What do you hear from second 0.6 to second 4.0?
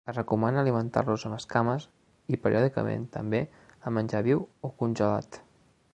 alimentar-los amb escames, i periòdicament també amb